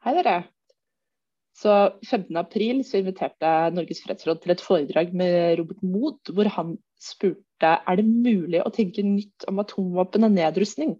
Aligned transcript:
Hei 0.00 0.14
dere. 0.16 0.38
Så 1.60 1.72
15. 2.08 2.32
april 2.40 2.78
så 2.88 3.02
inviterte 3.02 3.50
Norges 3.76 3.98
fredsråd 4.00 4.38
til 4.40 4.54
et 4.54 4.62
foredrag 4.64 5.10
med 5.12 5.58
Robert 5.60 5.82
Mood, 5.84 6.30
hvor 6.32 6.48
han 6.54 6.70
spurte 6.96 7.74
er 7.84 7.98
det 8.00 8.06
mulig 8.08 8.62
å 8.64 8.72
tenke 8.72 9.04
nytt 9.04 9.44
om 9.50 9.60
atomvåpen 9.60 10.24
og 10.24 10.32
nedrustning. 10.38 10.96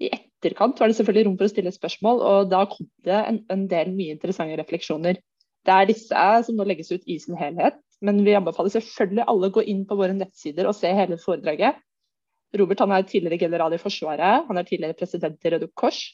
I 0.00 0.08
etterkant 0.16 0.80
var 0.80 0.88
det 0.88 0.96
selvfølgelig 0.96 1.28
rom 1.28 1.36
for 1.36 1.50
å 1.50 1.52
stille 1.52 1.76
spørsmål, 1.76 2.24
og 2.30 2.50
da 2.54 2.64
kom 2.72 2.88
det 3.04 3.20
en, 3.20 3.42
en 3.52 3.68
del 3.68 3.92
mye 3.92 4.16
interessante 4.16 4.56
refleksjoner. 4.62 5.20
Det 5.68 5.76
er 5.76 5.92
disse 5.92 6.26
som 6.48 6.56
nå 6.56 6.64
legges 6.72 6.94
ut 6.96 7.04
i 7.04 7.20
sin 7.20 7.36
helhet, 7.36 7.76
men 8.00 8.24
vi 8.24 8.38
anbefaler 8.38 8.78
selvfølgelig 8.78 9.28
alle 9.28 9.50
å 9.52 9.58
gå 9.60 9.68
inn 9.68 9.84
på 9.84 10.00
våre 10.00 10.16
nettsider 10.16 10.64
og 10.64 10.78
se 10.80 10.88
hele 10.88 11.20
foredraget. 11.20 11.84
Robert 12.56 12.80
han 12.80 12.96
er 12.96 13.04
tidligere 13.04 13.44
general 13.44 13.76
i 13.76 13.82
Forsvaret, 13.82 14.48
han 14.48 14.56
er 14.56 14.64
tidligere 14.64 14.96
president 14.96 15.44
i 15.44 15.52
Røde 15.52 15.68
Kors 15.76 16.06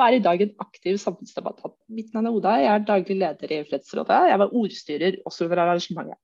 og 0.00 0.06
er 0.06 0.16
i 0.16 0.24
dag 0.24 0.40
en 0.40 0.52
aktiv 0.64 0.96
samfunnsdebattant. 0.96 1.74
Mitt 1.92 2.14
navn 2.14 2.30
er 2.30 2.36
Oda, 2.38 2.56
jeg 2.56 2.72
er 2.72 2.84
daglig 2.88 3.18
leder 3.20 3.52
i 3.52 3.60
Fredsrådet. 3.68 4.20
Jeg 4.30 4.40
var 4.40 4.54
ordstyrer 4.56 5.18
også 5.28 5.44
under 5.44 5.60
arrangementet. 5.66 6.16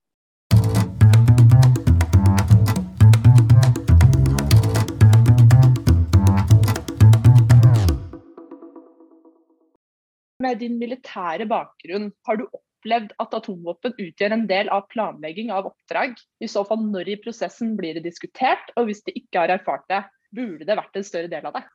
Med 10.40 10.60
din 10.60 10.78
militære 10.80 11.44
bakgrunn, 11.50 12.10
har 12.24 12.40
du 12.40 12.46
opplevd 12.46 13.12
at 13.20 13.36
atomvåpen 13.36 13.96
utgjør 13.98 14.36
en 14.36 14.48
del 14.48 14.72
av 14.72 14.88
planlegging 14.92 15.52
av 15.52 15.68
oppdrag? 15.68 16.16
I 16.40 16.48
så 16.48 16.64
fall 16.64 16.80
når 16.80 17.12
i 17.12 17.20
prosessen 17.20 17.76
blir 17.76 17.98
det 17.98 18.08
diskutert, 18.08 18.72
og 18.76 18.88
hvis 18.88 19.04
de 19.04 19.16
ikke 19.20 19.42
har 19.42 19.58
erfart 19.58 19.84
det, 19.92 20.04
burde 20.32 20.64
det 20.68 20.80
vært 20.80 20.96
en 20.96 21.08
større 21.08 21.32
del 21.32 21.48
av 21.50 21.58
det? 21.58 21.66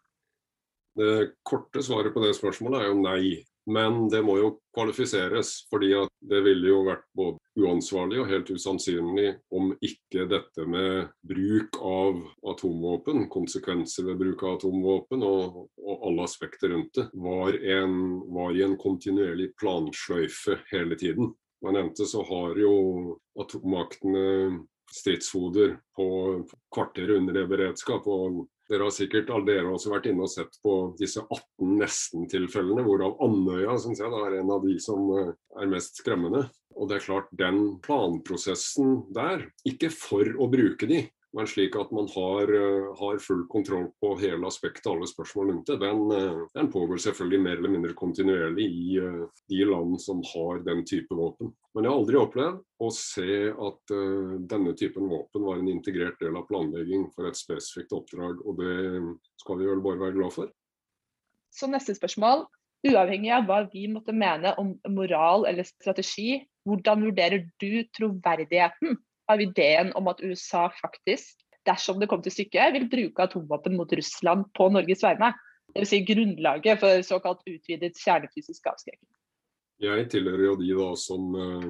Det 0.97 1.31
korte 1.47 1.83
svaret 1.83 2.13
på 2.13 2.23
det 2.25 2.35
spørsmålet 2.37 2.83
er 2.83 2.91
jo 2.91 2.99
nei. 3.01 3.23
Men 3.69 4.07
det 4.09 4.23
må 4.25 4.39
jo 4.39 4.47
kvalifiseres, 4.73 5.67
fordi 5.69 5.91
det 6.31 6.39
ville 6.41 6.71
jo 6.71 6.79
vært 6.87 7.03
både 7.17 7.37
uansvarlig 7.61 8.21
og 8.23 8.31
helt 8.31 8.49
usannsynlig 8.49 9.27
om 9.53 9.69
ikke 9.85 10.25
dette 10.31 10.65
med 10.65 11.11
bruk 11.29 11.77
av 11.77 12.23
atomvåpen, 12.53 13.27
konsekvenser 13.29 14.07
ved 14.09 14.17
bruk 14.23 14.41
av 14.43 14.57
atomvåpen 14.57 15.25
og, 15.27 15.61
og 15.77 16.07
alle 16.09 16.25
aspekter 16.25 16.73
rundt 16.73 16.97
det, 16.97 17.05
var, 17.13 17.53
en, 17.53 17.95
var 18.33 18.57
i 18.57 18.65
en 18.65 18.75
kontinuerlig 18.81 19.51
plansløyfe 19.61 20.57
hele 20.71 20.97
tiden. 20.97 21.29
Man 21.61 21.77
nevnte 21.77 22.09
så 22.09 22.25
har 22.25 22.57
jo 22.57 22.73
atommaktene 23.39 24.63
stridshoder 24.91 25.77
på 25.95 26.07
kvarteret 26.73 27.21
under 27.21 27.37
det 27.37 27.45
beredskap. 27.51 28.07
og 28.07 28.47
dere 28.71 28.87
har 28.87 28.93
sikkert 28.95 29.29
alle 29.33 29.49
dere 29.49 29.71
også 29.73 29.91
vært 29.91 30.07
inne 30.07 30.23
og 30.25 30.31
sett 30.31 30.55
på 30.63 30.75
disse 30.99 31.23
18 31.25 31.75
nesten-tilfellene, 31.81 32.85
hvorav 32.87 33.19
Andøya 33.25 33.75
synes 33.83 33.99
jeg 33.99 34.19
er 34.21 34.37
en 34.39 34.51
av 34.55 34.63
de 34.63 34.77
som 34.79 35.09
eh, 35.17 35.33
er 35.59 35.71
mest 35.71 35.99
skremmende. 35.99 36.45
Og 36.79 36.87
det 36.87 36.97
er 36.97 37.03
klart, 37.03 37.31
den 37.35 37.59
planprosessen 37.83 39.01
der, 39.13 39.43
ikke 39.67 39.91
for 39.91 40.23
å 40.39 40.47
bruke 40.51 40.87
de, 40.87 41.03
men 41.33 41.47
slik 41.47 41.75
at 41.79 41.91
man 41.95 42.07
har, 42.11 42.53
eh, 42.53 42.87
har, 42.99 43.17
full 43.17 43.45
kontroll 43.47 43.87
på 43.99 44.11
hele 44.19 44.47
aspektet, 44.47 44.87
alle 44.91 45.07
spørsmål 45.07 45.51
rundt 45.51 45.69
det, 45.69 45.77
den, 45.79 46.01
eh, 46.11 46.39
den, 46.53 46.71
pågår 46.71 46.97
selvfølgelig 46.97 47.41
mer 47.41 47.57
eller 47.57 47.69
mindre 47.69 47.93
kontinuerlig 47.93 48.65
i 48.67 48.99
uh, 48.99 49.27
de 49.47 49.65
land 49.65 50.01
som 50.01 50.21
har 50.33 50.59
den 50.65 50.83
type 50.85 51.15
våpen. 51.15 51.53
Men 51.73 51.85
jeg 51.85 51.91
har 51.91 51.99
aldri 52.01 52.19
opplevd 52.19 52.57
å 52.83 52.89
se 52.95 53.35
at 53.51 53.93
uh, 53.95 54.33
denne 54.53 54.73
typen 54.75 55.07
våpen 55.11 55.45
var 55.47 55.61
en 55.61 55.69
integrert 55.71 56.19
del 56.19 56.35
av 56.35 56.47
planlegging 56.49 57.07
for 57.15 57.29
et 57.29 57.39
spesifikt 57.39 57.95
oppdrag, 57.95 58.41
og 58.43 58.59
det 58.59 58.75
skal 59.39 59.61
vi 59.61 59.69
vel 59.71 59.83
bare 59.85 60.01
være 60.01 60.17
glad 60.19 60.35
for. 60.35 60.51
Så 61.51 61.69
neste 61.71 61.95
spørsmål. 61.95 62.43
Uavhengig 62.87 63.29
av 63.35 63.45
hva 63.45 63.61
vi 63.69 63.85
måtte 63.91 64.13
mene 64.15 64.55
om 64.57 64.73
moral 64.89 65.45
eller 65.45 65.67
strategi, 65.67 66.41
hvordan 66.65 67.03
vurderer 67.05 67.45
du 67.61 67.83
troverdigheten 67.93 68.97
av 69.33 69.41
ideen 69.43 69.93
om 69.97 70.09
at 70.11 70.21
USA 70.23 70.67
faktisk, 70.81 71.39
dersom 71.67 72.01
det 72.01 72.09
kom 72.11 72.21
til 72.25 72.33
stykket, 72.33 72.75
vil 72.75 72.89
bruke 72.91 73.25
atomvåpen 73.27 73.77
mot 73.77 73.93
Russland 73.97 74.47
på 74.57 74.69
Norges 74.73 75.03
vegne. 75.05 75.33
Dvs. 75.71 75.89
Si 75.89 76.01
grunnlaget 76.03 76.81
for 76.81 77.03
såkalt 77.07 77.43
utvidet 77.47 77.99
kjernefysisk 78.01 78.65
avskrekking. 78.73 79.09
Jeg 79.81 80.09
tilhører 80.13 80.45
jo 80.45 80.55
de 80.59 80.71
da 80.77 80.89
som 80.99 81.35
eh, 81.41 81.69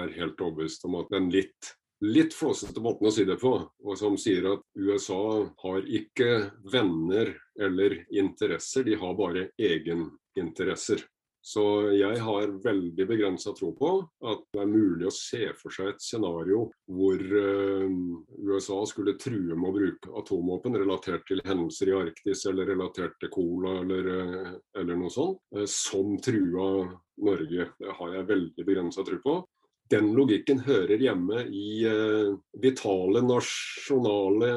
er 0.00 0.14
helt 0.18 0.40
overbevist 0.42 0.84
om 0.88 0.98
at 1.00 1.12
den 1.14 1.30
litt 1.32 1.76
litt 2.04 2.34
flåsete 2.36 2.80
måten 2.84 3.08
å 3.08 3.12
si 3.14 3.24
det 3.24 3.38
på, 3.40 3.52
og 3.56 3.98
som 3.98 4.16
sier 4.20 4.44
at 4.50 4.64
USA 4.76 5.46
har 5.62 5.86
ikke 5.88 6.50
venner 6.72 7.32
eller 7.60 8.02
interesser, 8.12 8.84
de 8.84 8.98
har 9.00 9.14
bare 9.16 9.48
egeninteresser. 9.56 11.00
Så 11.46 11.62
jeg 11.94 12.18
har 12.26 12.54
veldig 12.64 13.04
begrensa 13.06 13.52
tro 13.54 13.68
på 13.78 13.90
at 14.26 14.40
det 14.50 14.64
er 14.64 14.70
mulig 14.70 15.06
å 15.06 15.14
se 15.14 15.52
for 15.54 15.70
seg 15.70 15.92
et 15.92 16.02
scenario 16.02 16.64
hvor 16.90 17.22
uh, 17.22 17.86
USA 18.42 18.80
skulle 18.90 19.14
true 19.22 19.54
med 19.54 19.68
å 19.68 19.76
bruke 19.76 20.14
atomvåpen 20.18 20.74
relatert 20.82 21.22
til 21.28 21.44
hendelser 21.46 21.92
i 21.92 21.96
Arktis 22.00 22.42
eller 22.50 22.66
relatert 22.72 23.14
til 23.22 23.30
cola 23.30 23.76
eller, 23.84 24.10
uh, 24.10 24.50
eller 24.82 24.98
noe 24.98 25.12
sånt, 25.14 25.38
uh, 25.54 25.62
som 25.70 26.16
trua 26.18 26.66
Norge. 27.22 27.70
Det 27.78 27.94
har 28.00 28.18
jeg 28.18 28.30
veldig 28.32 28.66
begrensa 28.66 29.06
tro 29.06 29.22
på 29.22 29.38
den 29.90 30.10
logikken 30.16 30.60
hører 30.66 30.98
hjemme 30.98 31.44
i 31.46 31.84
eh, 31.86 32.32
vitale 32.62 33.22
nasjonale 33.22 34.50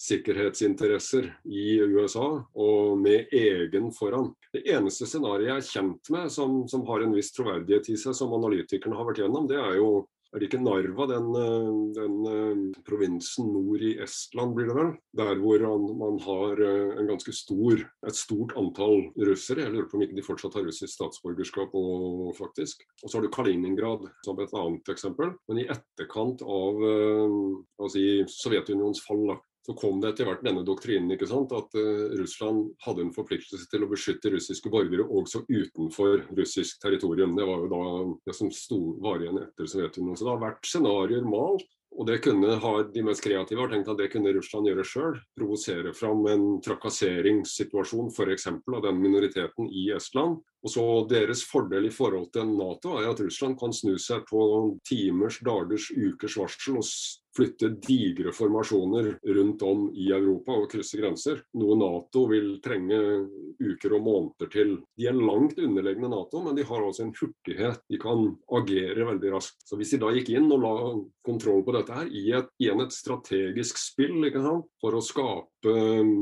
sikkerhetsinteresser 0.00 1.28
i 1.44 1.66
USA, 1.92 2.28
og 2.54 2.96
med 3.00 3.32
egen 3.36 3.90
foran. 3.92 4.30
Det 4.54 4.64
eneste 4.72 5.08
scenarioet 5.08 5.50
jeg 5.50 5.56
er 5.58 5.68
kjent 5.68 6.12
med 6.14 6.32
som, 6.32 6.62
som 6.68 6.86
har 6.88 7.04
en 7.04 7.12
viss 7.16 7.32
troverdighet 7.36 7.92
i 7.92 7.98
seg, 8.00 8.16
som 8.16 8.32
analytikerne 8.36 8.96
har 8.96 9.10
vært 9.10 9.22
gjennom, 9.24 9.48
det 9.50 9.60
er 9.60 9.76
jo 9.80 9.92
Narva, 10.32 11.06
den, 11.06 11.34
eh, 11.34 11.92
den, 11.94 12.26
eh, 12.26 12.82
provinsen 12.84 13.52
nord 13.52 13.82
i 13.82 13.98
Estland, 13.98 14.54
blir 14.54 14.66
det 14.66 14.74
vel? 14.74 14.92
Der 15.16 15.34
hvor 15.34 15.58
man 15.98 16.18
har 16.20 16.52
eh, 16.62 16.98
en 17.00 17.06
ganske 17.08 17.32
stor, 17.32 17.90
et 18.06 18.14
stort 18.14 18.54
antall 18.56 19.10
russere. 19.18 19.64
Jeg 19.64 19.72
lurer 19.72 19.88
på 19.90 19.96
om 19.96 20.02
ikke 20.02 20.14
de 20.14 20.22
fortsatt 20.22 20.54
har 20.54 20.62
russisk 20.62 20.94
statsborgerskap 20.94 21.74
òg, 21.74 22.36
faktisk. 22.36 22.86
Og 23.02 23.10
så 23.10 23.18
har 23.18 23.22
du 23.22 23.28
Kaliningrad 23.28 24.06
som 24.24 24.38
et 24.38 24.54
annet 24.54 24.86
eksempel. 24.88 25.34
Men 25.48 25.58
i 25.58 25.66
etterkant 25.66 26.42
av 26.42 27.90
si, 27.90 28.22
Sovjetunionens 28.30 29.02
fall, 29.02 29.34
så 29.70 29.76
kom 29.78 30.00
det 30.02 30.08
etter 30.10 30.26
hvert 30.26 30.42
denne 30.42 30.64
doktrinen 30.66 31.14
ikke 31.14 31.28
sant, 31.30 31.52
at 31.54 31.76
uh, 31.78 32.14
Russland 32.18 32.72
hadde 32.82 33.04
en 33.06 33.12
forpliktelse 33.14 33.68
til 33.70 33.84
å 33.86 33.90
beskytte 33.90 34.32
russiske 34.34 34.72
borgere 34.72 35.06
også 35.06 35.44
utenfor 35.46 36.24
russisk 36.34 36.80
territorium. 36.82 37.36
Det 37.38 37.46
var 37.46 37.62
jo 37.62 37.68
da 37.70 37.84
det 38.26 38.34
som 38.34 38.50
sto, 38.54 38.80
var 38.98 39.22
igjen 39.22 39.38
etter 39.44 39.70
Sovjetunionen. 39.70 40.18
Så 40.18 40.26
det 40.26 40.34
har 40.34 40.42
vært 40.42 40.66
scenarioer 40.66 41.28
malt. 41.28 41.68
Og 41.90 42.06
det 42.06 42.20
kunne 42.22 42.54
ha 42.62 42.72
De 42.94 43.02
mest 43.02 43.22
kreative 43.24 43.64
har 43.64 43.70
tenkt 43.72 43.88
at 43.90 43.98
det 43.98 44.10
kunne 44.12 44.32
Russland 44.34 44.68
gjøre 44.70 44.86
sjøl. 44.86 45.16
Provosere 45.38 45.94
fram 45.96 46.22
en 46.30 46.44
trakasseringssituasjon 46.64 48.12
f.eks. 48.14 48.46
av 48.50 48.84
den 48.86 49.00
minoriteten 49.02 49.70
i 49.70 49.88
Estland. 49.96 50.38
Og 50.60 50.72
så 50.74 50.84
Deres 51.10 51.44
fordel 51.48 51.88
i 51.88 51.94
forhold 51.94 52.28
til 52.34 52.50
Nato 52.52 52.98
er 53.00 53.10
at 53.10 53.22
Russland 53.24 53.56
kan 53.60 53.72
snu 53.72 53.96
seg 54.00 54.26
på 54.28 54.42
timers, 54.88 55.40
dagers, 55.44 55.88
ukers 55.96 56.36
varsel 56.36 56.80
og 56.80 56.86
flytte 57.36 57.70
digre 57.86 58.32
formasjoner 58.34 59.12
rundt 59.36 59.62
om 59.62 59.84
i 59.94 60.08
Europa 60.12 60.56
og 60.58 60.68
krysse 60.72 60.98
grenser. 61.00 61.42
Noe 61.60 61.76
Nato 61.78 62.24
vil 62.30 62.56
trenge 62.64 62.98
uker 63.60 63.94
og 63.96 64.04
måneder 64.06 64.50
til. 64.52 64.74
De 64.98 65.06
er 65.08 65.16
langt 65.16 65.60
underlegne 65.62 66.10
Nato, 66.10 66.42
men 66.44 66.58
de 66.58 66.66
har 66.66 66.84
også 66.86 67.06
en 67.06 67.14
hurtighet. 67.14 67.80
De 67.90 68.00
kan 68.02 68.26
agere 68.60 69.06
veldig 69.12 69.34
raskt. 69.36 69.62
Så 69.64 69.78
Hvis 69.80 69.94
de 69.94 70.02
da 70.02 70.10
gikk 70.14 70.32
inn 70.34 70.50
og 70.50 70.64
la 70.64 70.74
kontroll 71.26 71.64
på 71.64 71.76
dette 71.76 71.94
her 71.94 72.10
i, 72.10 72.26
et, 72.36 72.50
igjen 72.60 72.82
et 72.84 72.94
strategisk 72.94 73.78
spill 73.80 74.26
for 74.80 74.96
å 74.96 75.00
skape 75.04 75.49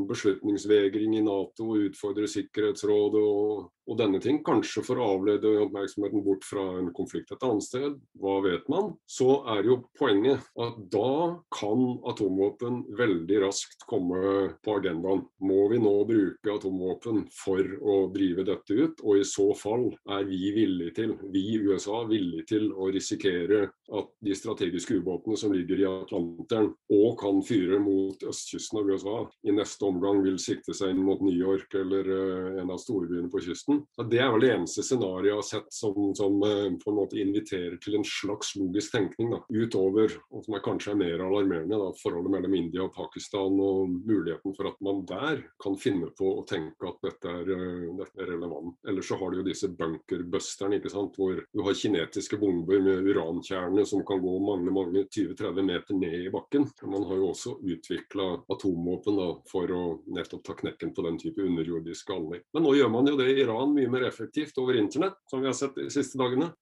beslutningsvegring 0.08 1.18
i 1.18 1.24
Nato, 1.24 1.70
og 1.72 1.88
utfordre 1.88 2.30
Sikkerhetsrådet 2.30 3.22
og 3.22 3.68
og 3.88 3.96
denne 3.96 4.20
ting, 4.20 4.42
kanskje 4.44 4.82
for 4.84 5.00
å 5.00 5.06
avlede 5.14 5.54
oppmerksomheten 5.62 6.22
bort 6.24 6.44
fra 6.44 6.64
en 6.78 6.90
konflikt 6.96 7.32
et 7.32 7.44
annet 7.46 7.64
sted, 7.64 7.96
hva 8.20 8.36
vet 8.44 8.66
man, 8.68 8.92
så 9.08 9.40
er 9.54 9.64
jo 9.70 9.78
poenget 9.98 10.44
at 10.60 10.76
da 10.92 11.38
kan 11.54 11.84
atomvåpen 12.10 12.82
veldig 12.98 13.40
raskt 13.46 13.86
komme 13.88 14.20
på 14.64 14.76
agendaen. 14.76 15.24
Må 15.40 15.68
vi 15.72 15.80
nå 15.80 15.94
bruke 16.08 16.56
atomvåpen 16.58 17.24
for 17.32 17.64
å 17.80 17.98
drive 18.12 18.44
dette 18.48 18.76
ut, 18.76 19.02
og 19.04 19.22
i 19.22 19.26
så 19.28 19.48
fall 19.56 19.88
er 20.18 20.28
vi 20.28 20.52
villige 20.56 20.96
til, 21.00 21.16
vi 21.32 21.46
i 21.54 21.58
USA, 21.64 22.02
villige 22.08 22.48
til 22.52 22.68
å 22.76 22.90
risikere 22.92 23.70
at 23.88 24.12
de 24.24 24.36
strategiske 24.36 25.00
ubåtene 25.00 25.38
som 25.40 25.54
ligger 25.54 25.80
i 25.80 25.88
Atlanteren 25.88 26.74
og 26.92 27.16
kan 27.20 27.40
fyre 27.46 27.80
mot 27.80 28.20
østkysten 28.20 28.82
av 28.82 28.92
USA, 28.92 29.18
i 29.48 29.54
neste 29.54 29.88
omgang 29.88 30.22
vil 30.24 30.38
sikte 30.42 30.74
seg 30.76 30.92
inn 30.92 31.04
mot 31.06 31.22
New 31.24 31.34
York 31.34 31.74
eller 31.78 32.08
uh, 32.08 32.60
en 32.62 32.72
av 32.74 32.80
storbyene 32.82 33.30
på 33.32 33.42
kysten 33.46 33.82
så 33.96 34.04
Det 34.08 34.20
er 34.22 34.30
vel 34.34 34.44
det 34.44 34.52
eneste 34.54 34.84
scenarioet 34.84 35.30
jeg 35.30 35.38
har 35.38 35.46
sett 35.46 35.72
som, 35.74 35.96
som, 36.16 36.38
eh, 36.46 36.68
på 36.78 36.92
en 36.92 36.98
måte 36.98 37.18
inviterer 37.20 37.76
til 37.82 37.98
en 37.98 38.06
slags 38.06 38.54
logisk 38.58 38.94
tenkning. 38.94 39.32
Da. 39.32 39.40
Utover, 39.50 40.14
og 40.32 40.44
som 40.44 40.56
er 40.56 40.64
kanskje 40.64 40.92
er 40.94 41.00
mer 41.00 41.24
alarmerende, 41.24 41.78
da, 41.80 41.90
forholdet 42.00 42.34
mellom 42.34 42.56
India 42.58 42.84
og 42.86 42.94
Pakistan 42.96 43.58
og 43.62 43.94
muligheten 44.08 44.54
for 44.56 44.70
at 44.70 44.78
man 44.84 45.04
der 45.08 45.42
kan 45.62 45.78
finne 45.80 46.10
på 46.18 46.30
å 46.38 46.44
tenke 46.48 46.88
at 46.88 47.00
dette 47.04 47.34
er, 47.40 47.52
eh, 47.56 47.88
dette 47.98 48.24
er 48.24 48.32
relevant, 48.34 48.76
eller 48.86 48.98
Eller 48.98 49.06
så 49.06 49.16
har 49.16 49.30
du 49.30 49.36
jo 49.38 49.46
disse 49.46 49.68
bunkerbusterne, 49.78 50.80
ikke 50.80 50.90
sant? 50.90 51.14
hvor 51.14 51.38
du 51.38 51.60
har 51.62 51.76
kinetiske 51.78 52.34
bomber 52.40 52.80
med 52.82 53.06
urankjerne 53.06 53.84
som 53.86 54.02
kan 54.02 54.18
gå 54.18 54.32
mange 54.42 54.72
mange 54.74 55.04
20-30 55.06 55.62
meter 55.62 55.94
ned 55.94 56.26
i 56.26 56.32
bakken. 56.34 56.66
Man 56.82 57.04
har 57.06 57.20
jo 57.20 57.28
også 57.30 57.54
utvikla 57.62 58.26
atomvåpen 58.50 59.17
da, 59.18 59.28
for 59.50 59.74
å 59.74 59.82
nettopp 60.14 60.46
ta 60.46 60.56
knekken 60.58 60.94
på 60.96 61.04
den 61.06 61.18
type 61.20 61.44
underjordiske 61.44 62.14
anlegg. 62.14 62.46
Men 62.54 62.66
nå 62.66 62.76
gjør 62.78 62.94
man 62.94 63.10
jo 63.10 63.18
det 63.18 63.28
i 63.32 63.42
Iran 63.44 63.74
mye 63.74 63.90
mer 63.92 64.06
effektivt 64.08 64.58
over 64.62 64.78
internett, 64.78 65.18
som 65.30 65.42
vi 65.42 65.50
har 65.50 65.58
sett 65.58 65.76
de 65.78 65.90
siste 65.92 66.20
dagene. 66.20 66.52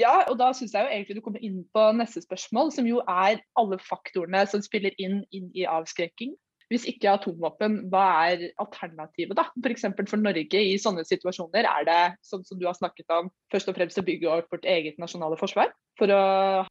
Ja, 0.00 0.12
og 0.30 0.38
da 0.40 0.50
syns 0.56 0.72
jeg 0.72 0.86
jo 0.86 0.92
egentlig 0.94 1.18
du 1.18 1.24
kommer 1.24 1.42
inn 1.44 1.64
på 1.74 1.82
neste 1.96 2.22
spørsmål, 2.24 2.70
som 2.72 2.86
jo 2.88 3.02
er 3.04 3.42
alle 3.60 3.80
faktorene 3.82 4.46
som 4.48 4.62
spiller 4.64 4.94
inn, 5.02 5.20
inn 5.36 5.50
i 5.52 5.66
avskrekking. 5.68 6.36
Hvis 6.70 6.84
ikke 6.86 7.10
atomvåpen, 7.10 7.80
hva 7.90 8.04
er 8.30 8.44
alternativet 8.62 9.34
da? 9.34 9.48
F.eks. 9.58 9.88
For, 9.88 10.06
for 10.12 10.22
Norge 10.22 10.60
i 10.62 10.76
sånne 10.78 11.02
situasjoner, 11.08 11.66
er 11.66 11.88
det 11.88 12.02
sånn 12.22 12.44
som 12.46 12.60
du 12.60 12.68
har 12.68 12.78
snakket 12.78 13.10
om, 13.16 13.32
først 13.50 13.72
og 13.72 13.74
fremst 13.74 13.98
å 13.98 14.06
bygge 14.06 14.30
opp 14.30 14.54
vårt 14.54 14.68
eget 14.70 15.00
nasjonale 15.02 15.38
forsvar? 15.40 15.74
For 15.98 16.14
å 16.14 16.22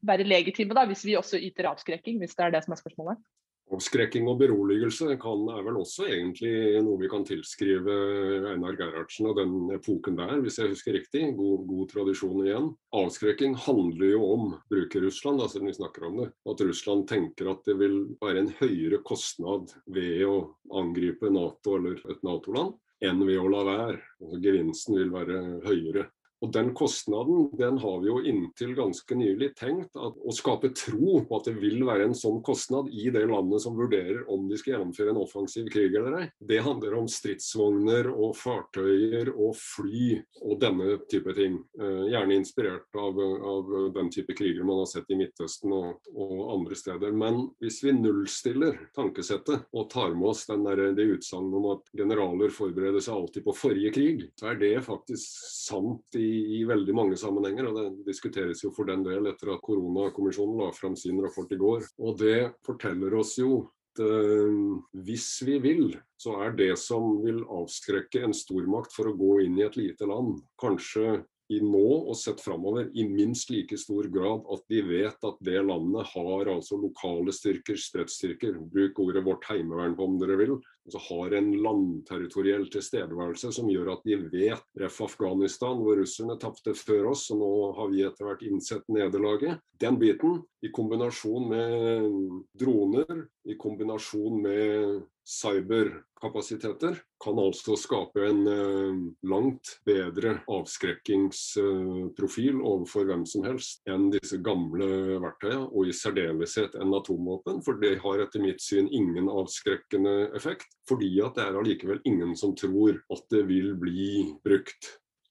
være 0.08 0.24
legitime, 0.24 0.72
da, 0.74 0.86
hvis 0.88 1.04
vi 1.04 1.18
også 1.20 1.42
yter 1.44 1.68
avskrekking, 1.74 2.16
hvis 2.22 2.32
det 2.38 2.46
er 2.46 2.56
det 2.56 2.64
som 2.64 2.72
er 2.74 2.80
spørsmålet? 2.80 3.20
Avskrekking 3.70 4.26
og 4.26 4.40
beroligelse 4.40 5.14
kan, 5.22 5.44
er 5.54 5.62
vel 5.62 5.76
også 5.78 6.08
egentlig 6.08 6.80
noe 6.82 6.98
vi 6.98 7.10
kan 7.10 7.22
tilskrive 7.26 7.94
Einar 8.50 8.74
Gerhardsen 8.78 9.28
og 9.30 9.38
den 9.38 9.54
epoken 9.76 10.18
der, 10.18 10.40
hvis 10.42 10.58
jeg 10.58 10.72
husker 10.72 10.96
riktig. 10.98 11.28
God, 11.38 11.68
god 11.68 11.92
tradisjon 11.92 12.42
igjen. 12.42 12.68
Avskrekking 12.98 13.54
handler 13.66 14.10
jo 14.16 14.24
om, 14.26 14.46
bruker 14.72 15.06
Russland, 15.06 15.38
da, 15.38 15.48
vi 15.62 15.76
snakker 15.76 16.08
om 16.08 16.18
det, 16.22 16.28
at 16.50 16.64
Russland 16.66 17.06
tenker 17.10 17.52
at 17.52 17.62
det 17.68 17.78
vil 17.78 17.98
være 18.22 18.42
en 18.44 18.54
høyere 18.58 19.02
kostnad 19.06 19.70
ved 19.86 20.24
å 20.26 20.36
angripe 20.80 21.30
Nato 21.30 21.78
eller 21.78 22.00
et 22.10 22.24
Nato-land 22.26 22.74
enn 23.06 23.22
ved 23.24 23.38
å 23.40 23.50
la 23.52 23.62
være. 23.64 24.00
Altså, 24.20 24.40
gevinsten 24.44 24.98
vil 24.98 25.14
være 25.14 25.38
høyere. 25.64 26.10
Og 26.40 26.52
Den 26.52 26.72
kostnaden 26.74 27.50
den 27.58 27.78
har 27.82 27.98
vi 28.00 28.08
jo 28.08 28.20
inntil 28.24 28.72
ganske 28.76 29.16
nylig 29.16 29.50
tenkt 29.58 29.96
at, 30.00 30.16
å 30.16 30.32
skape 30.32 30.70
tro 30.76 31.20
på 31.28 31.36
at 31.36 31.50
det 31.50 31.56
vil 31.60 31.84
være 31.84 32.08
en 32.08 32.16
sånn 32.16 32.40
kostnad 32.44 32.88
i 32.88 33.10
det 33.12 33.26
landet 33.28 33.60
som 33.64 33.76
vurderer 33.76 34.22
om 34.32 34.46
de 34.48 34.56
skal 34.60 34.74
gjennomføre 34.76 35.12
en 35.12 35.20
offensiv 35.20 35.68
krig 35.72 35.94
eller 35.98 36.16
ei. 36.22 36.24
Det 36.40 36.62
handler 36.64 36.96
om 36.96 37.08
stridsvogner 37.10 38.08
og 38.12 38.32
fartøyer 38.40 39.32
og 39.34 39.52
fly 39.58 40.16
og 40.40 40.56
denne 40.62 40.96
type 41.12 41.34
ting. 41.36 41.58
Eh, 41.80 42.06
gjerne 42.14 42.38
inspirert 42.40 42.88
av, 42.96 43.20
av, 43.20 43.74
den 43.94 44.08
type 44.14 44.34
kriger 44.38 44.64
man 44.64 44.80
har 44.82 44.88
sett 44.88 45.12
i 45.12 45.18
Midtøsten 45.20 45.74
og, 45.76 46.08
og 46.14 46.34
andre 46.54 46.78
steder. 46.78 47.12
Men 47.12 47.42
hvis 47.60 47.82
vi 47.84 47.94
nullstiller 47.96 48.80
tankesettet 48.96 49.68
og 49.76 49.90
tar 49.92 50.16
med 50.16 50.32
oss 50.32 50.46
der, 50.48 50.86
det 50.96 51.08
utsagnet 51.18 51.60
om 51.60 51.68
at 51.74 51.92
generaler 51.96 52.52
forbereder 52.54 53.02
seg 53.04 53.18
alltid 53.18 53.44
på 53.44 53.56
forrige 53.56 53.92
krig, 53.94 54.26
så 54.40 54.52
er 54.52 54.60
det 54.60 54.74
faktisk 54.86 55.44
sant 55.60 56.16
i 56.58 56.62
veldig 56.68 56.94
mange 56.96 57.18
sammenhenger. 57.20 57.68
og 57.68 57.76
Det 57.78 58.06
diskuteres 58.12 58.64
jo 58.64 58.72
for 58.76 58.88
den 58.88 59.04
del 59.06 59.30
etter 59.30 59.54
at 59.54 59.64
koronakommisjonen 59.64 60.62
la 60.62 60.70
fram 60.76 60.96
sin 60.96 61.20
rapport 61.22 61.52
i 61.52 61.60
går. 61.60 61.84
Og 61.98 62.18
Det 62.18 62.52
forteller 62.66 63.14
oss 63.20 63.36
jo 63.38 63.66
at 63.90 64.04
øh, 64.04 64.78
hvis 65.04 65.42
vi 65.46 65.58
vil, 65.58 65.96
så 66.20 66.36
er 66.44 66.54
det 66.56 66.78
som 66.78 67.18
vil 67.24 67.42
avskrekke 67.42 68.22
en 68.24 68.34
stormakt 68.36 68.94
for 68.94 69.10
å 69.10 69.16
gå 69.18 69.40
inn 69.46 69.58
i 69.58 69.66
et 69.66 69.76
lite 69.76 70.06
land, 70.06 70.38
kanskje 70.60 71.24
i 71.50 71.60
nå 71.64 71.86
og 72.00 72.16
sett 72.18 72.40
framover 72.42 72.90
i 72.94 73.04
minst 73.08 73.50
like 73.50 73.78
stor 73.80 74.06
grad 74.12 74.46
at 74.54 74.62
de 74.70 74.82
vet 74.86 75.26
at 75.26 75.40
det 75.46 75.62
landet 75.66 76.12
har 76.12 76.52
altså 76.52 76.78
lokale 76.78 77.34
styrker, 77.34 77.78
stridsstyrker, 77.78 78.60
Bruk 78.70 79.00
ordet 79.02 79.24
vårt 79.26 79.48
heimevern 79.50 79.96
på 79.98 80.06
om 80.06 80.20
dere 80.20 80.38
vil 80.38 80.58
altså 80.86 81.00
har 81.06 81.34
en 81.38 81.50
landterritoriell 81.62 82.66
tilstedeværelse 82.72 83.52
som 83.54 83.68
gjør 83.70 83.92
at 83.94 84.06
de 84.06 84.16
vet 84.32 84.64
Ref. 84.80 85.00
Afghanistan, 85.04 85.78
hvor 85.80 85.98
russerne 86.00 86.36
tapte 86.40 86.74
før 86.76 87.10
oss, 87.12 87.28
og 87.32 87.40
nå 87.40 87.50
har 87.78 87.90
vi 87.92 88.02
etter 88.06 88.26
hvert 88.26 88.42
innsett 88.46 88.86
nederlaget. 88.92 89.60
Den 89.80 89.98
biten, 90.00 90.40
i 90.60 90.70
kombinasjon 90.74 91.48
med 91.50 92.08
droner, 92.60 93.24
i 93.50 93.58
kombinasjon 93.60 94.42
med 94.44 95.00
cyberkapasiteter 95.30 96.96
kan 97.22 97.38
altså 97.38 97.76
skape 97.78 98.24
en 98.26 98.40
uh, 98.48 98.96
langt 99.30 99.76
bedre 99.86 100.32
avskrekkingsprofil 100.50 102.58
overfor 102.58 103.04
hvem 103.08 103.22
som 103.28 103.44
helst 103.46 103.80
enn 103.90 104.10
disse 104.14 104.38
gamle 104.44 104.86
verktøyene, 105.22 105.68
og 105.68 105.86
i 105.86 105.92
særdeleshet 105.94 106.74
enn 106.80 106.94
atomvåpen. 106.96 107.62
For 107.66 107.74
det 107.82 108.02
har 108.02 108.18
etter 108.24 108.40
mitt 108.42 108.60
syn 108.64 108.86
ingen 108.88 109.28
avskrekkende 109.30 110.14
effekt, 110.38 110.68
fordi 110.88 111.20
at 111.24 111.34
det 111.38 111.44
er 111.46 111.58
allikevel 111.60 112.00
ingen 112.08 112.32
som 112.38 112.50
tror 112.58 112.92
at 113.12 113.24
det 113.32 113.42
vil 113.50 113.68
bli 113.78 114.10
brukt. 114.44 114.82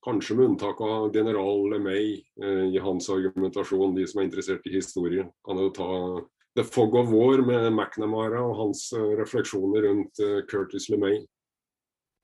Kanskje 0.06 0.36
med 0.38 0.45
unntak 0.54 0.77
av 0.80 1.16
general 1.16 1.60
LeMay 1.74 2.06
uh, 2.44 2.66
i 2.71 2.80
hans 2.80 3.10
argumentasjon. 3.12 3.95
De 3.98 4.07
som 4.07 4.19
er 4.21 4.25
interessert 4.30 4.68
i 4.69 4.77
historie, 4.77 5.24
kan 5.44 5.57
jo 5.60 5.69
ta 5.75 5.92
The 6.57 6.65
Fog 6.65 6.95
of 6.97 7.11
War 7.13 7.43
med 7.45 7.69
McNamara 7.71 8.41
og 8.41 8.55
hans 8.57 8.87
uh, 8.95 9.11
refleksjoner 9.19 9.85
rundt 9.85 10.23
uh, 10.23 10.39
Curtis 10.49 10.89
LeMay. 10.89 11.21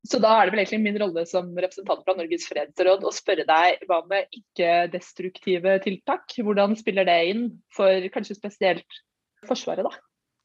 Så 0.06 0.20
da 0.22 0.36
er 0.38 0.46
det 0.46 0.54
vel 0.54 0.62
egentlig 0.62 0.82
min 0.84 0.98
rolle 1.02 1.24
som 1.26 1.48
representant 1.58 2.04
fra 2.06 2.14
Norges 2.18 2.46
fredsråd 2.50 3.06
å 3.08 3.14
spørre 3.14 3.46
deg 3.48 3.86
hva 3.90 4.04
med 4.10 4.28
ikke-destruktive 4.38 5.80
tiltak? 5.86 6.36
Hvordan 6.38 6.76
spiller 6.78 7.08
det 7.10 7.18
inn 7.32 7.48
for 7.74 8.10
kanskje 8.14 8.38
spesielt 8.38 9.02
Forsvaret, 9.46 9.86
da? 9.86 9.94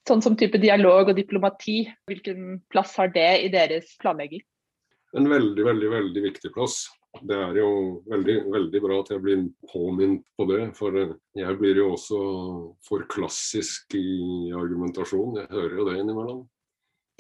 Sånn 0.08 0.20
som 0.24 0.36
type 0.36 0.58
dialog 0.60 1.08
og 1.12 1.16
diplomati, 1.16 1.82
hvilken 2.08 2.58
plass 2.72 2.96
har 3.00 3.12
det 3.12 3.28
i 3.44 3.50
deres 3.52 3.94
planlegging? 4.00 4.42
En 5.16 5.28
veldig, 5.28 5.64
veldig, 5.66 5.90
veldig 5.92 6.24
viktig 6.24 6.52
plass. 6.56 6.82
Det 7.18 7.36
er 7.36 7.56
jo 7.58 7.70
veldig, 8.06 8.36
veldig 8.54 8.80
bra 8.84 9.00
at 9.02 9.10
jeg 9.10 9.22
blir 9.24 9.40
påminnet 9.72 10.22
på 10.38 10.46
det, 10.46 10.60
for 10.78 10.94
jeg 10.94 11.56
blir 11.58 11.80
jo 11.82 11.88
også 11.96 12.20
for 12.86 13.04
klassisk 13.10 13.96
i 13.98 14.52
argumentasjon. 14.54 15.40
Jeg 15.42 15.50
hører 15.50 15.76
jo 15.80 15.86
det 15.88 15.96
innimellom. 15.98 16.44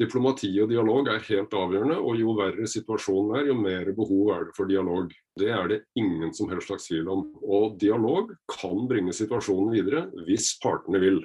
Diplomati 0.00 0.48
og 0.62 0.70
dialog 0.70 1.10
er 1.12 1.26
helt 1.26 1.52
avgjørende, 1.52 1.98
og 2.00 2.16
jo 2.16 2.32
verre 2.38 2.68
situasjonen 2.70 3.34
er, 3.36 3.50
jo 3.50 3.56
mer 3.58 3.90
behov 3.98 4.30
er 4.32 4.46
det 4.46 4.54
for 4.56 4.70
dialog. 4.70 5.10
Det 5.36 5.50
er 5.52 5.68
det 5.68 5.82
ingen 5.98 6.32
som 6.36 6.48
helst 6.52 6.70
slags 6.70 6.86
tvil 6.88 7.10
om. 7.12 7.26
Og 7.44 7.76
dialog 7.82 8.30
kan 8.48 8.86
bringe 8.88 9.12
situasjonen 9.16 9.74
videre 9.74 10.06
hvis 10.24 10.54
partene 10.62 11.02
vil. 11.02 11.20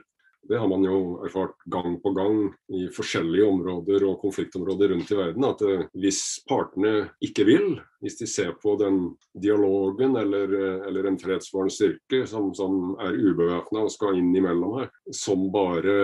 Det 0.50 0.60
har 0.62 0.70
man 0.70 0.86
jo 0.86 1.00
erfart 1.26 1.56
gang 1.72 1.98
på 2.02 2.14
gang 2.16 2.40
i 2.74 2.86
forskjellige 2.94 3.48
områder 3.50 4.06
og 4.10 4.20
konfliktområder 4.22 4.94
rundt 4.94 5.12
i 5.12 5.20
verden. 5.20 5.48
At 5.48 5.64
eh, 5.66 5.86
hvis 5.98 6.22
partene 6.50 7.10
ikke 7.26 7.48
vil, 7.48 7.76
hvis 8.06 8.20
de 8.20 8.28
ser 8.30 8.52
på 8.62 8.76
den 8.78 9.00
dialogen 9.42 10.18
eller, 10.20 10.52
eller 10.88 11.08
en 11.10 11.18
fredsvarende 11.20 11.74
styrke 11.74 12.22
som, 12.30 12.52
som 12.58 12.94
er 13.02 13.18
ubevæpna 13.18 13.86
og 13.86 13.94
skal 13.94 14.20
inn 14.20 14.30
imellom 14.36 14.78
her, 14.82 14.92
som 15.16 15.48
bare 15.54 15.96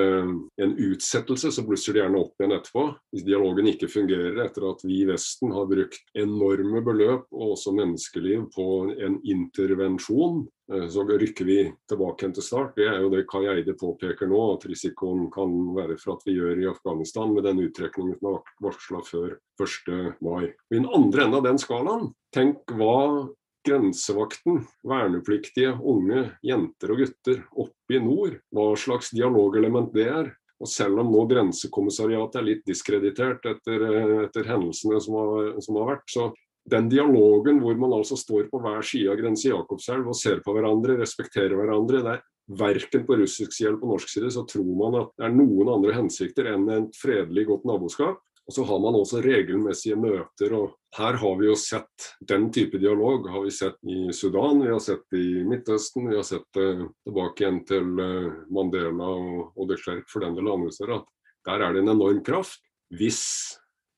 en 0.62 0.74
utsettelse, 0.74 1.52
så 1.54 1.66
blusser 1.68 1.96
de 1.96 2.02
gjerne 2.02 2.22
opp 2.24 2.42
igjen 2.42 2.56
etterpå. 2.58 2.88
Hvis 3.14 3.28
dialogen 3.28 3.70
ikke 3.70 3.92
fungerer 3.92 4.42
etter 4.46 4.66
at 4.72 4.82
vi 4.88 5.02
i 5.04 5.10
Vesten 5.10 5.54
har 5.54 5.70
brukt 5.70 6.02
enorme 6.18 6.82
beløp 6.86 7.28
og 7.30 7.54
også 7.54 7.76
menneskeliv 7.78 8.48
på 8.56 8.68
en 8.98 9.20
intervensjon, 9.22 10.46
eh, 10.48 10.61
så 10.92 11.04
rykker 11.04 11.46
vi 11.48 11.58
tilbake 11.90 12.30
til 12.32 12.46
start. 12.46 12.74
Det 12.78 12.88
er 12.88 13.02
jo 13.04 13.12
det 13.12 13.26
Kai 13.30 13.44
Eide 13.52 13.76
påpeker 13.80 14.30
nå, 14.30 14.40
at 14.56 14.66
risikoen 14.70 15.28
kan 15.34 15.52
være 15.76 15.98
for 16.00 16.16
at 16.16 16.26
vi 16.28 16.38
gjør 16.38 16.62
i 16.64 16.70
Afghanistan 16.72 17.34
med 17.36 17.46
den 17.48 17.60
uttrekningen 17.66 18.18
som 18.20 18.32
er 18.32 18.56
varsla 18.64 19.04
før 19.08 19.38
1. 19.62 19.92
mai. 20.24 20.50
I 20.72 20.80
den 20.80 20.88
andre 20.88 21.26
enden 21.26 21.40
av 21.42 21.46
den 21.50 21.60
skalaen, 21.62 22.12
tenk 22.36 22.72
hva 22.80 23.28
grensevakten, 23.68 24.64
vernepliktige 24.88 25.74
unge 25.78 26.30
jenter 26.46 26.94
og 26.94 27.04
gutter 27.04 27.42
oppe 27.52 27.98
i 27.98 28.02
nord, 28.02 28.40
hva 28.54 28.72
slags 28.80 29.12
dialogelement 29.14 29.92
det 29.94 30.08
er. 30.10 30.32
Og 30.62 30.70
selv 30.70 31.02
om 31.02 31.10
nå 31.10 31.26
Grensekommissariatet 31.30 32.38
er 32.38 32.46
litt 32.46 32.68
diskreditert 32.70 33.46
etter, 33.50 33.86
etter 34.28 34.50
hendelsene 34.50 35.00
som 35.02 35.18
har, 35.18 35.48
som 35.66 35.80
har, 35.80 35.88
vært, 35.96 36.06
så 36.14 36.28
den 36.70 36.90
dialogen 36.92 37.62
hvor 37.62 37.78
man 37.80 37.94
altså 37.96 38.18
står 38.20 38.50
på 38.52 38.60
hver 38.62 38.84
side 38.86 39.12
av 39.12 39.20
grense 39.20 39.50
Jakobselv 39.50 40.12
og 40.12 40.18
ser 40.18 40.44
på 40.46 40.54
hverandre, 40.56 41.00
respekterer 41.00 41.56
hverandre, 41.58 42.04
det 42.06 42.18
er 42.18 42.26
verken 42.52 43.06
på 43.08 43.18
russisk 43.22 43.54
side 43.56 43.72
eller 43.72 43.82
på 43.82 43.92
norsk 43.92 44.12
side 44.12 44.32
så 44.34 44.44
tror 44.50 44.74
man 44.78 45.00
at 45.02 45.16
det 45.18 45.28
er 45.28 45.38
noen 45.38 45.72
andre 45.78 45.96
hensikter 45.96 46.52
enn 46.52 46.68
et 46.74 47.00
fredelig, 47.00 47.48
godt 47.50 47.66
naboskap. 47.70 48.20
Og 48.50 48.56
så 48.56 48.66
har 48.68 48.80
man 48.84 48.98
også 48.98 49.22
regelmessige 49.24 49.96
møter. 50.02 50.54
og 50.58 50.74
Her 50.98 51.16
har 51.22 51.36
vi 51.40 51.46
jo 51.46 51.54
sett 51.56 52.08
den 52.28 52.50
type 52.52 52.82
dialog 52.82 53.30
har 53.30 53.46
vi 53.46 53.54
sett 53.54 53.78
i 53.88 54.10
Sudan, 54.12 54.64
vi 54.66 54.72
har 54.74 54.82
sett 54.84 55.16
i 55.16 55.44
Midtøsten, 55.48 56.10
vi 56.10 56.18
har 56.18 56.26
sett 56.28 56.48
det 56.58 56.90
tilbake 57.06 57.46
igjen 57.46 57.62
til 57.70 58.02
eh, 58.02 58.34
Mandela 58.52 59.14
og, 59.14 59.54
og 59.56 59.70
de 59.70 59.78
Klerk 59.80 60.10
for 60.12 60.26
den 60.26 60.36
del 60.36 60.52
andre 60.52 60.98
at 60.98 61.08
der 61.48 61.64
er 61.64 61.74
det 61.74 61.86
en 61.86 61.94
enorm 61.94 62.20
kraft 62.26 62.60
hvis 62.92 63.22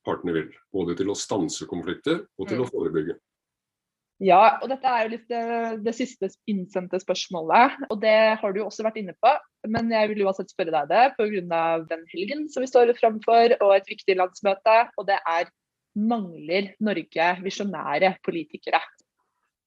partene 0.06 0.36
vil. 0.36 0.50
Både 0.74 0.98
til 1.00 1.12
å 1.12 1.18
stanse 1.18 1.68
konflikter 1.70 2.26
og 2.38 2.50
til 2.50 2.64
å 2.64 2.68
mm. 2.68 2.74
forebygge. 2.74 3.18
Ja, 4.24 4.60
og 4.62 4.70
dette 4.72 4.88
er 4.88 5.04
jo 5.04 5.12
litt 5.16 5.26
det, 5.32 5.42
eh, 5.42 5.74
det, 5.84 5.94
siste 5.98 6.30
innsendte 6.48 7.00
spørsmålet. 7.02 7.90
Og 7.90 7.98
det 8.04 8.18
har 8.40 8.54
du 8.54 8.62
jo 8.62 8.70
også 8.70 8.86
vært 8.86 9.02
inne 9.02 9.16
på. 9.20 9.34
Men 9.68 9.92
jeg 9.92 10.12
vil 10.12 10.24
uansett 10.28 10.54
spørre 10.54 10.74
deg 10.76 10.92
det 10.92 11.04
pga. 11.18 11.66
den 11.90 12.06
helgen 12.14 12.48
som 12.52 12.64
vi 12.64 12.70
står 12.70 12.94
framfor, 13.00 13.58
og 13.60 13.76
et 13.76 13.90
viktig 13.90 14.16
landsmøte. 14.20 14.78
Og 14.98 15.08
det 15.10 15.20
er 15.24 15.52
mangler 15.96 16.74
Norge 16.84 17.30
visjonære 17.44 18.18
politikere? 18.26 18.82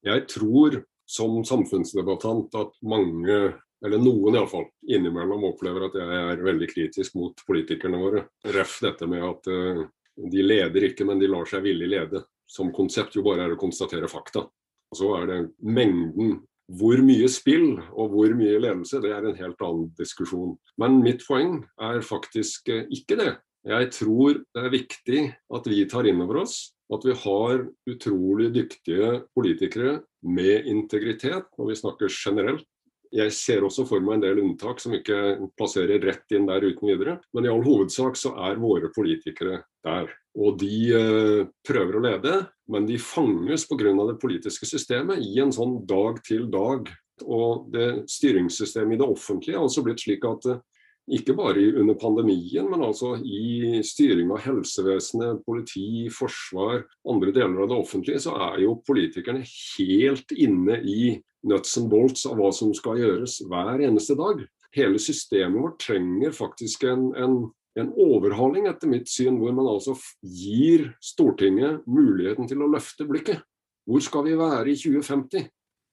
Jeg 0.06 0.26
tror 0.30 0.80
som 1.06 1.38
samfunnsdebattant 1.46 2.54
at 2.58 2.74
mange, 2.82 3.36
eller 3.84 4.02
noen 4.02 4.38
iallfall, 4.38 4.66
innimellom 4.90 5.44
opplever 5.50 5.86
at 5.86 5.98
jeg 5.98 6.22
er 6.22 6.42
veldig 6.42 6.68
kritisk 6.70 7.14
mot 7.18 7.44
politikerne 7.46 8.00
våre. 8.00 8.24
Ref 8.56 8.80
dette 8.82 9.06
med 9.10 9.22
at 9.26 9.50
uh, 9.50 9.84
de 10.16 10.42
leder 10.44 10.88
ikke, 10.88 11.06
men 11.08 11.20
de 11.20 11.30
lar 11.30 11.48
seg 11.48 11.64
villig 11.66 11.88
lede. 11.92 12.24
Som 12.46 12.72
konsept 12.74 13.16
jo 13.16 13.24
bare 13.26 13.46
er 13.46 13.56
å 13.56 13.60
konstatere 13.60 14.08
fakta. 14.10 14.44
Og 14.90 14.98
så 14.98 15.08
er 15.18 15.26
det 15.30 15.40
mengden 15.66 16.38
hvor 16.78 16.98
mye 17.04 17.28
spill 17.30 17.76
og 17.94 18.14
hvor 18.14 18.32
mye 18.34 18.58
ledelse, 18.58 18.98
det 19.02 19.12
er 19.14 19.26
en 19.26 19.38
helt 19.38 19.60
annen 19.62 19.90
diskusjon. 19.98 20.56
Men 20.80 20.98
mitt 21.04 21.22
poeng 21.26 21.60
er 21.78 22.02
faktisk 22.06 22.70
eh, 22.74 22.86
ikke 22.90 23.18
det. 23.20 23.34
Jeg 23.66 23.90
tror 23.94 24.40
det 24.54 24.62
er 24.62 24.74
viktig 24.74 25.20
at 25.58 25.68
vi 25.70 25.84
tar 25.90 26.06
inn 26.06 26.22
over 26.22 26.44
oss 26.44 26.58
at 26.94 27.02
vi 27.02 27.14
har 27.18 27.64
utrolig 27.90 28.52
dyktige 28.54 29.08
politikere 29.34 30.00
med 30.22 30.68
integritet, 30.70 31.48
når 31.58 31.72
vi 31.72 31.78
snakker 31.80 32.12
generelt. 32.12 32.66
Jeg 33.14 33.32
ser 33.34 33.64
også 33.66 33.84
for 33.88 34.02
meg 34.04 34.18
en 34.18 34.24
del 34.24 34.40
unntak 34.42 34.80
som 34.82 34.94
ikke 34.96 35.48
plasserer 35.58 36.02
rett 36.02 36.34
inn 36.34 36.48
der 36.48 36.64
uten 36.66 36.90
videre. 36.90 37.16
Men 37.34 37.46
i 37.46 37.50
all 37.52 37.64
hovedsak 37.64 38.18
så 38.18 38.34
er 38.48 38.60
våre 38.62 38.90
politikere 38.94 39.60
der. 39.86 40.10
Og 40.36 40.58
de 40.60 40.78
eh, 40.96 41.42
prøver 41.66 41.96
å 41.96 42.04
lede, 42.04 42.36
men 42.72 42.88
de 42.88 42.98
fanges 43.00 43.66
pga. 43.68 43.92
det 43.94 44.20
politiske 44.22 44.68
systemet 44.68 45.22
i 45.24 45.38
en 45.40 45.54
sånn 45.54 45.78
dag 45.86 46.20
til 46.26 46.50
dag. 46.52 46.90
Og 47.24 47.70
det 47.72 48.08
styringssystemet 48.12 48.96
i 48.96 49.00
det 49.00 49.08
offentlige 49.08 49.56
har 49.56 49.64
også 49.64 49.84
blitt 49.86 50.02
slik 50.02 50.26
at 50.28 50.50
eh, 50.50 50.60
ikke 51.06 51.36
bare 51.38 51.62
under 51.78 51.94
pandemien, 51.98 52.66
men 52.66 52.82
altså 52.82 53.12
i 53.22 53.78
styring 53.86 54.32
av 54.34 54.42
helsevesenet, 54.42 55.44
politi, 55.46 56.08
forsvar, 56.10 56.82
andre 57.06 57.34
deler 57.34 57.62
av 57.62 57.70
det 57.70 57.78
offentlige, 57.78 58.22
så 58.24 58.34
er 58.48 58.64
jo 58.64 58.80
politikerne 58.86 59.44
helt 59.46 60.34
inne 60.34 60.80
i 60.82 61.12
nuts 61.46 61.76
and 61.78 61.90
bolts 61.92 62.26
av 62.26 62.40
hva 62.40 62.50
som 62.54 62.72
skal 62.74 62.98
gjøres 62.98 63.38
hver 63.46 63.84
eneste 63.86 64.16
dag. 64.18 64.42
Hele 64.74 64.98
systemet 65.00 65.62
vårt 65.62 65.78
trenger 65.86 66.34
faktisk 66.34 66.88
en, 66.90 67.12
en, 67.14 67.36
en 67.78 67.92
overhaling, 68.02 68.66
etter 68.66 68.90
mitt 68.90 69.06
syn, 69.10 69.38
hvor 69.38 69.54
man 69.54 69.70
altså 69.70 69.94
gir 70.20 70.90
Stortinget 70.98 71.86
muligheten 71.86 72.50
til 72.50 72.66
å 72.66 72.70
løfte 72.72 73.06
blikket. 73.06 73.46
Hvor 73.86 74.02
skal 74.02 74.26
vi 74.26 74.34
være 74.34 74.72
i 74.72 74.78
2050? 74.80 75.46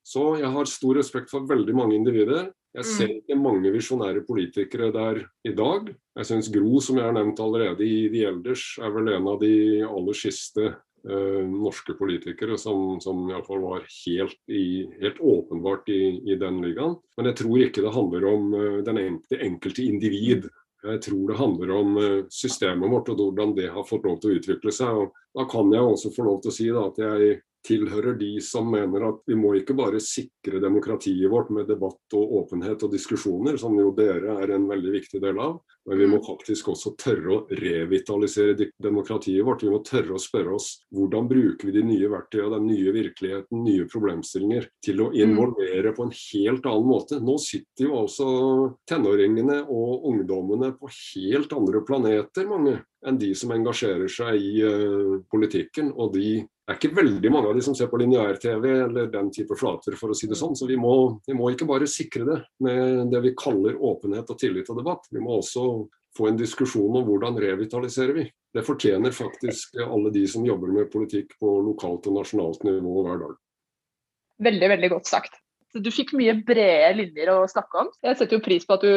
Så 0.03 0.25
jeg 0.41 0.49
har 0.51 0.67
stor 0.67 0.97
respekt 0.97 1.29
for 1.31 1.45
veldig 1.47 1.75
mange 1.77 1.95
individer. 1.95 2.49
Jeg 2.73 2.87
ser 2.89 3.09
mm. 3.09 3.17
ikke 3.19 3.37
mange 3.37 3.71
visjonære 3.73 4.23
politikere 4.25 4.89
der 4.93 5.19
i 5.45 5.51
dag. 5.53 5.91
Jeg 6.17 6.29
syns 6.29 6.49
Gro, 6.53 6.79
som 6.81 6.97
jeg 6.97 7.05
har 7.05 7.13
nevnt 7.13 7.41
allerede 7.43 7.85
i 7.85 8.07
De 8.09 8.23
elders, 8.25 8.63
er 8.81 8.95
vel 8.95 9.11
en 9.13 9.29
av 9.29 9.37
de 9.43 9.53
aller 9.85 10.17
siste 10.17 10.65
eh, 10.71 11.43
norske 11.45 11.93
politikere 11.99 12.57
som, 12.57 12.97
som 13.03 13.21
iallfall 13.29 13.61
var 13.61 13.85
helt, 13.85 14.39
i, 14.49 14.89
helt 15.03 15.21
åpenbart 15.21 15.93
i, 15.93 16.01
i, 16.25 16.39
den 16.41 16.63
ligaen. 16.65 16.97
Men 17.17 17.29
jeg 17.29 17.39
tror 17.43 17.61
ikke 17.61 17.85
det 17.85 17.93
handler 17.93 18.27
om 18.31 18.51
uh, 18.57 18.81
den 18.89 19.01
enkelte, 19.05 19.41
enkelte 19.45 19.85
individ. 19.85 20.49
Jeg 20.83 21.05
tror 21.05 21.29
det 21.29 21.39
handler 21.39 21.77
om 21.77 21.97
uh, 22.01 22.19
systemet 22.33 22.89
vårt 22.89 23.13
og 23.13 23.21
hvordan 23.21 23.53
det 23.59 23.69
har 23.75 23.85
fått 23.85 24.09
lov 24.09 24.17
til 24.17 24.33
å 24.33 24.41
utvikle 24.41 24.73
seg. 24.73 25.03
Og 25.05 25.13
da 25.37 25.45
kan 25.51 25.69
jeg 25.77 25.93
også 25.93 26.15
få 26.17 26.25
lov 26.25 26.41
til 26.41 26.49
å 26.49 26.57
si 26.57 26.71
da, 26.73 26.89
at 26.89 27.05
jeg 27.05 27.41
tilhører 27.67 28.17
de 28.19 28.31
som 28.43 28.67
mener 28.71 29.07
at 29.07 29.21
vi 29.29 29.37
må 29.39 29.53
ikke 29.57 29.75
bare 29.77 30.01
sikre 30.03 30.61
demokratiet 30.63 31.31
vårt 31.31 31.51
med 31.55 31.69
debatt 31.71 32.17
og 32.17 32.35
åpenhet 32.41 32.83
og 32.83 32.91
diskusjoner, 32.93 33.57
som 33.59 33.77
jo 33.79 33.93
dere 33.95 34.37
er 34.43 34.55
en 34.55 34.67
veldig 34.69 34.93
viktig 34.97 35.21
del 35.23 35.39
av, 35.41 35.59
men 35.89 35.99
vi 35.99 36.07
må 36.07 36.19
mm. 36.19 36.25
faktisk 36.27 36.69
også 36.73 36.93
tørre 36.99 37.35
å 37.35 37.57
revitalisere 37.59 38.69
demokratiet 38.81 39.43
vårt. 39.45 39.65
Vi 39.65 39.71
må 39.73 39.81
tørre 39.83 40.15
å 40.15 40.21
spørre 40.21 40.55
oss 40.55 40.69
hvordan 40.95 41.27
bruker 41.27 41.69
vi 41.69 41.75
de 41.75 41.83
nye 41.87 42.11
verktøyene, 42.11 42.55
den 42.55 42.69
nye 42.71 42.93
virkeligheten, 42.95 43.63
nye 43.65 43.87
problemstillinger 43.91 44.69
til 44.85 45.03
å 45.03 45.09
mm. 45.11 45.17
involvere 45.25 45.93
på 45.95 46.07
en 46.07 46.15
helt 46.15 46.69
annen 46.71 46.89
måte. 46.89 47.19
Nå 47.23 47.37
sitter 47.43 47.89
jo 47.89 47.99
altså 48.03 48.29
tenåringene 48.89 49.61
og 49.67 50.07
ungdommene 50.11 50.73
på 50.79 50.91
helt 50.93 51.55
andre 51.55 51.83
planeter, 51.87 52.47
mange 52.47 52.79
enn 53.03 53.19
de 53.19 53.33
som 53.35 53.51
engasjerer 53.51 54.11
seg 54.11 54.39
i 54.39 54.63
uh, 54.63 55.19
politikken. 55.31 55.91
Og 55.99 56.13
de 56.15 56.27
er 56.69 56.77
ikke 56.77 56.93
veldig 56.95 57.31
mange 57.33 57.49
av 57.49 57.57
de 57.57 57.63
som 57.65 57.75
ser 57.75 57.89
på 57.91 57.99
lineær-TV 57.99 58.65
eller 58.71 59.09
den 59.11 59.29
type 59.35 59.55
flater, 59.59 59.97
for 59.99 60.13
å 60.13 60.15
si 60.15 60.29
det 60.31 60.37
sånn. 60.39 60.55
Så 60.55 60.67
vi 60.69 60.77
må, 60.79 61.19
vi 61.27 61.35
må, 61.35 61.49
ikke 61.51 61.67
bare 61.67 61.89
sikre 61.89 62.23
det 62.29 62.37
med 62.63 63.11
det 63.11 63.19
vi 63.25 63.35
kaller 63.39 63.75
åpenhet 63.75 64.31
og 64.31 64.39
tillit 64.39 64.71
og 64.71 64.79
debatt. 64.79 65.09
Vi 65.11 65.23
må 65.23 65.41
også 65.41 65.65
få 66.15 66.29
en 66.29 66.39
diskusjon 66.39 66.99
om 66.99 67.05
hvordan 67.07 67.39
revitaliserer 67.41 68.15
vi. 68.15 68.25
Det 68.53 68.63
fortjener 68.63 69.15
faktisk 69.15 69.79
alle 69.83 70.13
de 70.13 70.23
som 70.29 70.45
jobber 70.45 70.71
med 70.71 70.91
politikk 70.93 71.35
på 71.41 71.55
lokalt 71.67 72.07
og 72.07 72.19
nasjonalt 72.21 72.63
nivå 72.67 73.07
hver 73.07 73.23
dag. 73.25 73.39
Veldig, 74.47 74.69
veldig 74.75 74.91
godt 74.93 75.09
sagt. 75.09 75.39
Du 75.73 75.89
fikk 75.89 76.13
mye 76.13 76.35
brede 76.45 76.91
linjer 76.99 77.31
å 77.33 77.47
snakke 77.49 77.81
om. 77.81 77.89
Jeg 78.05 78.19
setter 78.19 78.37
jo 78.37 78.45
pris 78.45 78.65
på 78.69 78.77
at 78.77 78.83
du 78.85 78.93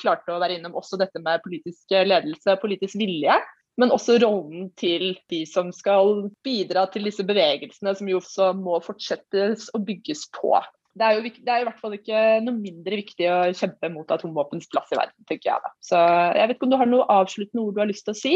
klarte 0.00 0.32
å 0.32 0.40
være 0.40 0.56
innom 0.56 0.78
også 0.80 0.96
dette 0.98 1.20
med 1.20 1.44
politisk 1.44 1.92
ledelse, 1.92 2.56
politisk 2.62 2.96
vilje. 2.98 3.36
Men 3.80 3.92
også 3.92 4.16
rollen 4.22 4.70
til 4.80 5.14
de 5.32 5.42
som 5.48 5.68
skal 5.74 6.30
bidra 6.46 6.86
til 6.92 7.04
disse 7.08 7.24
bevegelsene, 7.28 7.92
som 7.96 8.08
jo 8.08 8.22
også 8.22 8.50
må 8.56 8.78
fortsettes 8.84 9.68
å 9.76 9.82
bygges 9.84 10.24
på. 10.36 10.54
Det 10.96 11.04
er, 11.04 11.18
jo, 11.18 11.28
det 11.44 11.52
er 11.52 11.60
i 11.60 11.66
hvert 11.68 11.80
fall 11.82 11.94
ikke 11.98 12.20
noe 12.46 12.56
mindre 12.56 12.96
viktig 13.02 13.26
å 13.28 13.40
kjempe 13.52 13.90
mot 13.92 14.12
atomvåpens 14.14 14.70
plass 14.72 14.94
i 14.94 14.96
verden, 14.96 15.26
tenker 15.28 15.50
jeg 15.50 15.64
da. 15.66 15.72
Så 15.84 16.00
jeg 16.00 16.48
vet 16.48 16.56
ikke 16.56 16.68
om 16.68 16.72
du 16.72 16.78
har 16.80 16.88
noe 16.88 17.08
avsluttende 17.18 17.66
ord 17.66 17.76
du 17.76 17.82
har 17.82 17.90
lyst 17.90 18.06
til 18.08 18.16
å 18.16 18.20
si? 18.20 18.32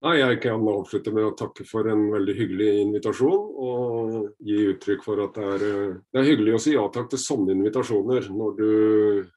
Nei, 0.00 0.14
Jeg 0.16 0.38
kan 0.40 0.62
avslutte 0.64 1.12
med 1.12 1.26
å 1.28 1.34
takke 1.36 1.64
for 1.68 1.84
en 1.92 2.06
veldig 2.08 2.32
hyggelig 2.38 2.68
invitasjon. 2.86 3.42
Og 3.60 4.14
gi 4.48 4.56
uttrykk 4.70 5.04
for 5.04 5.20
at 5.26 5.36
det 5.36 5.44
er, 5.44 5.64
eh, 5.66 5.98
det 6.08 6.20
er 6.22 6.28
hyggelig 6.30 6.54
å 6.56 6.60
si 6.64 6.72
ja 6.72 6.86
takk 6.88 7.10
til 7.12 7.20
sånne 7.20 7.52
invitasjoner. 7.52 8.30
Når 8.32 8.56
du 8.56 8.70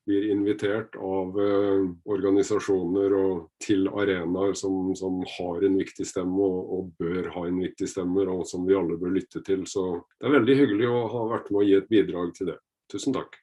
blir 0.08 0.30
invitert 0.32 0.96
av 0.96 1.36
uh, 1.36 1.84
organisasjoner 2.08 3.18
og 3.20 3.44
til 3.60 3.90
arenaer 3.92 4.56
som, 4.56 4.96
som, 4.96 5.20
har 5.36 5.68
en 5.68 5.78
viktig 5.84 6.08
stemme 6.08 6.40
og, 6.40 6.74
og, 6.78 6.92
bør 7.00 7.28
ha 7.36 7.48
en 7.50 7.60
viktig 7.60 7.90
stemme, 7.90 8.24
og 8.24 8.48
som 8.48 8.64
vi 8.64 8.80
alle 8.80 8.96
bør 8.96 9.18
lytte 9.20 9.44
til. 9.44 9.68
Så 9.68 10.06
det 10.16 10.30
er 10.30 10.38
veldig 10.40 10.60
hyggelig 10.64 10.92
å 10.92 11.08
ha 11.12 11.30
vært 11.36 11.52
med 11.52 11.60
å 11.60 11.68
gi 11.68 11.80
et 11.82 11.92
bidrag 11.92 12.36
til 12.40 12.54
det. 12.54 12.62
Tusen 12.88 13.20
takk. 13.20 13.43